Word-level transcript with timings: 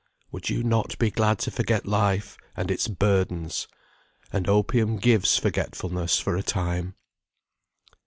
Would 0.31 0.49
you 0.49 0.63
not 0.63 0.97
be 0.97 1.11
glad 1.11 1.37
to 1.41 1.51
forget 1.51 1.85
life, 1.85 2.35
and 2.57 2.71
its 2.71 2.87
burdens? 2.87 3.67
And 4.33 4.49
opium 4.49 4.95
gives 4.97 5.37
forgetfulness 5.37 6.19
for 6.19 6.35
a 6.35 6.41
time. 6.41 6.95